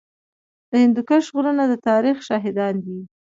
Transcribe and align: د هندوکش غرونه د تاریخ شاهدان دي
د 0.69 0.71
هندوکش 0.83 1.25
غرونه 1.35 1.63
د 1.67 1.73
تاریخ 1.87 2.17
شاهدان 2.27 2.75
دي 2.85 2.97